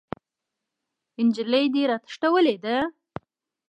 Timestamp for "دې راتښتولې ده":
1.73-2.75